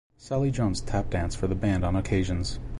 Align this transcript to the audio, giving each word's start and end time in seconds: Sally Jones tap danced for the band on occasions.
Sally 0.17 0.49
Jones 0.49 0.81
tap 0.81 1.11
danced 1.11 1.37
for 1.37 1.45
the 1.45 1.53
band 1.53 1.85
on 1.85 1.95
occasions. 1.95 2.57